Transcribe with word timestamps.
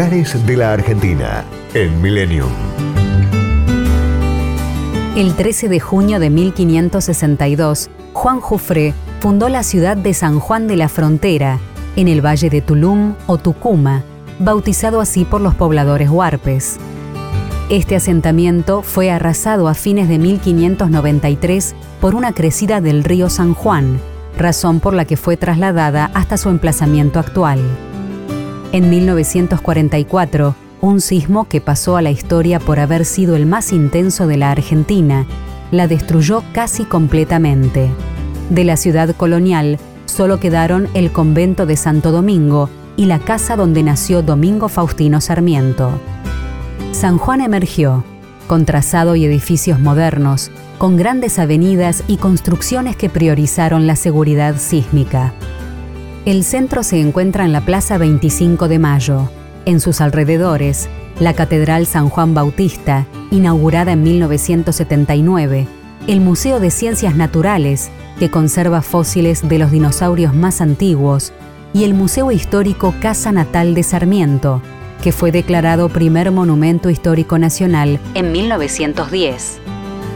De 0.00 0.56
la 0.56 0.72
Argentina 0.72 1.44
en 1.74 2.00
Millennium. 2.00 2.48
El 5.14 5.34
13 5.34 5.68
de 5.68 5.78
junio 5.78 6.18
de 6.18 6.30
1562, 6.30 7.90
Juan 8.14 8.40
Jufré 8.40 8.94
fundó 9.20 9.50
la 9.50 9.62
ciudad 9.62 9.98
de 9.98 10.14
San 10.14 10.40
Juan 10.40 10.68
de 10.68 10.76
la 10.76 10.88
Frontera, 10.88 11.58
en 11.96 12.08
el 12.08 12.24
valle 12.24 12.48
de 12.48 12.62
Tulum 12.62 13.14
o 13.26 13.36
Tucuma, 13.36 14.02
bautizado 14.38 15.02
así 15.02 15.26
por 15.26 15.42
los 15.42 15.54
pobladores 15.54 16.08
huarpes. 16.08 16.78
Este 17.68 17.94
asentamiento 17.94 18.80
fue 18.80 19.10
arrasado 19.10 19.68
a 19.68 19.74
fines 19.74 20.08
de 20.08 20.18
1593 20.18 21.74
por 22.00 22.14
una 22.14 22.32
crecida 22.32 22.80
del 22.80 23.04
río 23.04 23.28
San 23.28 23.52
Juan, 23.52 24.00
razón 24.38 24.80
por 24.80 24.94
la 24.94 25.04
que 25.04 25.18
fue 25.18 25.36
trasladada 25.36 26.10
hasta 26.14 26.38
su 26.38 26.48
emplazamiento 26.48 27.18
actual. 27.18 27.60
En 28.72 28.88
1944, 28.88 30.54
un 30.80 31.00
sismo 31.00 31.48
que 31.48 31.60
pasó 31.60 31.96
a 31.96 32.02
la 32.02 32.12
historia 32.12 32.60
por 32.60 32.78
haber 32.78 33.04
sido 33.04 33.34
el 33.34 33.44
más 33.44 33.72
intenso 33.72 34.28
de 34.28 34.36
la 34.36 34.52
Argentina, 34.52 35.26
la 35.72 35.88
destruyó 35.88 36.44
casi 36.52 36.84
completamente. 36.84 37.90
De 38.48 38.62
la 38.62 38.76
ciudad 38.76 39.16
colonial 39.16 39.78
solo 40.06 40.38
quedaron 40.38 40.88
el 40.94 41.10
convento 41.10 41.66
de 41.66 41.76
Santo 41.76 42.12
Domingo 42.12 42.70
y 42.96 43.06
la 43.06 43.18
casa 43.18 43.56
donde 43.56 43.82
nació 43.82 44.22
Domingo 44.22 44.68
Faustino 44.68 45.20
Sarmiento. 45.20 45.90
San 46.92 47.18
Juan 47.18 47.40
emergió, 47.40 48.04
con 48.46 48.66
trazado 48.66 49.16
y 49.16 49.24
edificios 49.24 49.80
modernos, 49.80 50.52
con 50.78 50.96
grandes 50.96 51.40
avenidas 51.40 52.04
y 52.06 52.18
construcciones 52.18 52.94
que 52.94 53.08
priorizaron 53.08 53.88
la 53.88 53.96
seguridad 53.96 54.56
sísmica. 54.58 55.32
El 56.26 56.44
centro 56.44 56.82
se 56.82 57.00
encuentra 57.00 57.46
en 57.46 57.52
la 57.52 57.62
Plaza 57.62 57.96
25 57.96 58.68
de 58.68 58.78
Mayo. 58.78 59.30
En 59.64 59.80
sus 59.80 60.02
alrededores, 60.02 60.86
la 61.18 61.32
Catedral 61.32 61.86
San 61.86 62.10
Juan 62.10 62.34
Bautista, 62.34 63.06
inaugurada 63.30 63.92
en 63.92 64.02
1979, 64.02 65.66
el 66.08 66.20
Museo 66.20 66.60
de 66.60 66.70
Ciencias 66.70 67.16
Naturales, 67.16 67.90
que 68.18 68.30
conserva 68.30 68.82
fósiles 68.82 69.48
de 69.48 69.58
los 69.58 69.70
dinosaurios 69.70 70.34
más 70.34 70.60
antiguos, 70.60 71.32
y 71.72 71.84
el 71.84 71.94
Museo 71.94 72.30
Histórico 72.32 72.94
Casa 73.00 73.32
Natal 73.32 73.74
de 73.74 73.82
Sarmiento, 73.82 74.60
que 75.02 75.12
fue 75.12 75.32
declarado 75.32 75.88
primer 75.88 76.32
monumento 76.32 76.90
histórico 76.90 77.38
nacional 77.38 77.98
en 78.12 78.30
1910. 78.30 79.58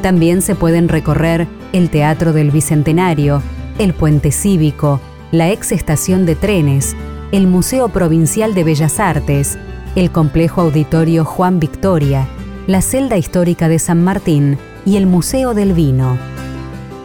También 0.00 0.42
se 0.42 0.54
pueden 0.54 0.88
recorrer 0.88 1.48
el 1.72 1.90
Teatro 1.90 2.32
del 2.32 2.52
Bicentenario, 2.52 3.42
el 3.80 3.94
Puente 3.94 4.30
Cívico, 4.30 5.00
la 5.30 5.50
ex 5.50 5.72
estación 5.72 6.24
de 6.24 6.34
trenes, 6.34 6.96
el 7.32 7.46
Museo 7.46 7.90
Provincial 7.90 8.54
de 8.54 8.64
Bellas 8.64 8.98
Artes, 8.98 9.58
el 9.94 10.10
Complejo 10.10 10.62
Auditorio 10.62 11.24
Juan 11.24 11.60
Victoria, 11.60 12.26
la 12.66 12.80
Celda 12.80 13.18
Histórica 13.18 13.68
de 13.68 13.78
San 13.78 14.02
Martín 14.02 14.58
y 14.86 14.96
el 14.96 15.06
Museo 15.06 15.52
del 15.52 15.74
Vino. 15.74 16.16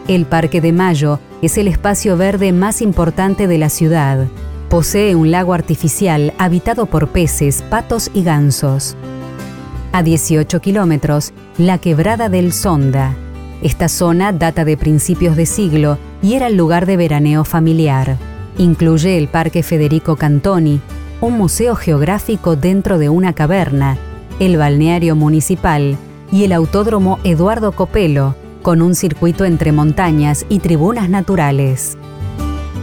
El 0.08 0.24
Parque 0.24 0.60
de 0.60 0.72
Mayo 0.72 1.20
es 1.42 1.58
el 1.58 1.68
espacio 1.68 2.16
verde 2.16 2.52
más 2.52 2.80
importante 2.80 3.46
de 3.46 3.58
la 3.58 3.68
ciudad. 3.68 4.26
Posee 4.70 5.14
un 5.14 5.30
lago 5.30 5.52
artificial 5.52 6.32
habitado 6.38 6.86
por 6.86 7.08
peces, 7.08 7.62
patos 7.62 8.10
y 8.14 8.22
gansos. 8.22 8.96
A 9.92 10.02
18 10.02 10.60
kilómetros, 10.60 11.32
la 11.58 11.78
Quebrada 11.78 12.28
del 12.28 12.52
Sonda. 12.52 13.14
Esta 13.62 13.88
zona 13.88 14.32
data 14.32 14.64
de 14.64 14.76
principios 14.76 15.36
de 15.36 15.46
siglo 15.46 15.98
y 16.24 16.34
era 16.34 16.46
el 16.46 16.56
lugar 16.56 16.86
de 16.86 16.96
veraneo 16.96 17.44
familiar. 17.44 18.16
Incluye 18.56 19.18
el 19.18 19.28
Parque 19.28 19.62
Federico 19.62 20.16
Cantoni, 20.16 20.80
un 21.20 21.36
museo 21.36 21.76
geográfico 21.76 22.56
dentro 22.56 22.98
de 22.98 23.10
una 23.10 23.34
caverna, 23.34 23.98
el 24.40 24.56
balneario 24.56 25.16
municipal 25.16 25.98
y 26.32 26.44
el 26.44 26.52
autódromo 26.52 27.18
Eduardo 27.24 27.72
Copelo, 27.72 28.34
con 28.62 28.80
un 28.80 28.94
circuito 28.94 29.44
entre 29.44 29.70
montañas 29.70 30.46
y 30.48 30.60
tribunas 30.60 31.10
naturales. 31.10 31.98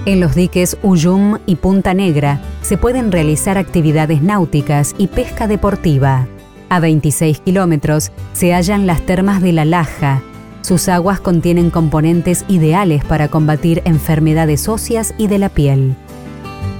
En 0.06 0.20
los 0.20 0.36
diques 0.36 0.78
Uyum 0.84 1.40
y 1.48 1.56
Punta 1.56 1.96
Negra 1.96 2.40
se 2.62 2.78
pueden 2.78 3.12
realizar 3.12 3.58
actividades 3.58 4.22
náuticas 4.22 4.94
y 5.00 5.08
pesca 5.08 5.48
deportiva. 5.48 6.28
A 6.70 6.80
26 6.80 7.40
kilómetros 7.40 8.12
se 8.34 8.54
hallan 8.54 8.86
las 8.86 9.02
termas 9.02 9.42
de 9.42 9.52
La 9.52 9.66
Laja. 9.66 10.22
Sus 10.62 10.88
aguas 10.90 11.20
contienen 11.20 11.70
componentes 11.70 12.46
ideales 12.48 13.04
para 13.04 13.28
combatir 13.28 13.82
enfermedades 13.86 14.70
óseas 14.70 15.14
y 15.18 15.28
de 15.28 15.40
la 15.40 15.50
piel. 15.50 15.96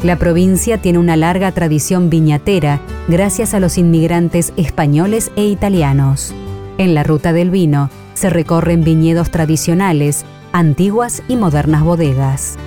La 0.04 0.18
provincia 0.18 0.80
tiene 0.80 1.00
una 1.00 1.16
larga 1.16 1.52
tradición 1.52 2.10
viñatera 2.10 2.80
gracias 3.08 3.54
a 3.54 3.60
los 3.60 3.78
inmigrantes 3.78 4.54
españoles 4.58 5.32
e 5.36 5.46
italianos. 5.46 6.34
En 6.78 6.94
la 6.96 7.04
ruta 7.04 7.34
del 7.34 7.52
vino 7.52 7.90
se 8.14 8.30
recorren 8.30 8.84
viñedos 8.84 9.30
tradicionales, 9.30 10.26
antiguas 10.54 11.22
y 11.28 11.36
modernas 11.36 11.84
bodegas. 11.84 12.58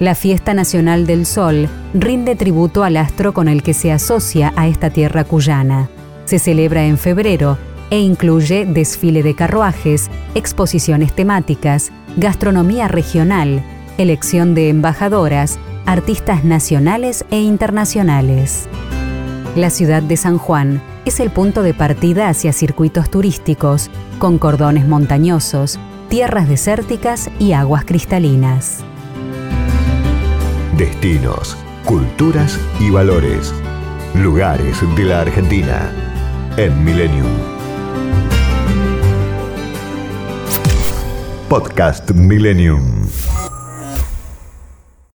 La 0.00 0.14
Fiesta 0.14 0.54
Nacional 0.54 1.06
del 1.06 1.26
Sol 1.26 1.68
rinde 1.94 2.36
tributo 2.36 2.84
al 2.84 2.96
astro 2.96 3.34
con 3.34 3.48
el 3.48 3.64
que 3.64 3.74
se 3.74 3.90
asocia 3.90 4.52
a 4.56 4.68
esta 4.68 4.90
tierra 4.90 5.24
cuyana. 5.24 5.88
Se 6.24 6.38
celebra 6.38 6.84
en 6.84 6.98
febrero 6.98 7.58
e 7.90 8.00
incluye 8.00 8.66
desfile 8.66 9.22
de 9.22 9.34
carruajes, 9.34 10.10
exposiciones 10.34 11.12
temáticas, 11.14 11.90
gastronomía 12.16 12.88
regional, 12.88 13.62
elección 13.98 14.54
de 14.54 14.68
embajadoras, 14.68 15.58
artistas 15.86 16.44
nacionales 16.44 17.24
e 17.30 17.40
internacionales. 17.40 18.68
La 19.56 19.70
ciudad 19.70 20.02
de 20.02 20.16
San 20.16 20.38
Juan 20.38 20.82
es 21.04 21.20
el 21.20 21.30
punto 21.30 21.62
de 21.62 21.74
partida 21.74 22.28
hacia 22.28 22.52
circuitos 22.52 23.10
turísticos, 23.10 23.90
con 24.18 24.38
cordones 24.38 24.86
montañosos, 24.86 25.78
tierras 26.08 26.48
desérticas 26.48 27.30
y 27.38 27.52
aguas 27.52 27.84
cristalinas. 27.84 28.84
Destinos, 30.76 31.56
culturas 31.84 32.58
y 32.78 32.90
valores. 32.90 33.52
Lugares 34.14 34.78
de 34.96 35.04
la 35.04 35.22
Argentina 35.22 35.90
en 36.56 36.84
Millennium. 36.84 37.57
Podcast 41.48 42.12
Millennium. 42.14 43.27